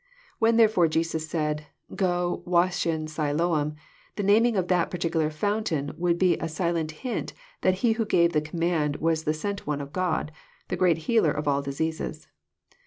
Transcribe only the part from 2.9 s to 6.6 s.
Siloam,*' the naming of that particular fountain would be a